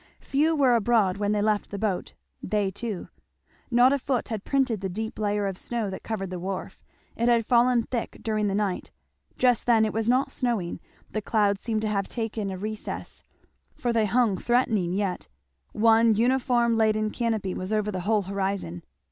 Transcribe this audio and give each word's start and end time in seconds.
Few 0.19 0.55
were 0.55 0.75
abroad 0.75 1.17
when 1.17 1.31
they 1.31 1.43
left 1.43 1.69
the 1.69 1.77
boat, 1.77 2.15
they 2.41 2.71
two. 2.71 3.09
Not 3.69 3.93
a 3.93 3.99
foot 3.99 4.29
had 4.29 4.43
printed 4.43 4.81
the 4.81 4.89
deep 4.89 5.19
layer 5.19 5.45
of 5.45 5.59
snow 5.59 5.91
that 5.91 6.01
covered 6.01 6.31
the 6.31 6.39
wharf. 6.39 6.83
It 7.15 7.27
had 7.29 7.45
fallen 7.45 7.83
thick 7.83 8.17
during 8.23 8.47
the 8.47 8.55
night. 8.55 8.89
Just 9.37 9.67
then 9.67 9.85
it 9.85 9.93
was 9.93 10.09
not 10.09 10.31
snowing; 10.31 10.79
the 11.11 11.21
clouds 11.21 11.61
seemed 11.61 11.81
to 11.81 11.87
have 11.87 12.07
taken 12.07 12.49
a 12.49 12.57
recess, 12.57 13.21
for 13.75 13.93
they 13.93 14.07
hung 14.07 14.37
threatening 14.37 14.95
yet; 14.95 15.27
one 15.71 16.15
uniform 16.15 16.77
leaden 16.79 17.11
canopy 17.11 17.53
was 17.53 17.71
over 17.71 17.91
the 17.91 17.99
whole 17.99 18.23
horizon. 18.23 18.81